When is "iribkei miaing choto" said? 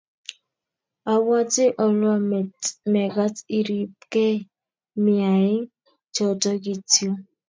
3.57-6.49